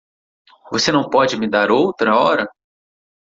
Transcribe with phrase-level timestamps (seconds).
[0.71, 2.49] Você não pode me dar outra hora?